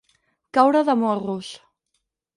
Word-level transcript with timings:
Caure 0.57 0.81
de 0.89 0.95
morros. 1.03 1.53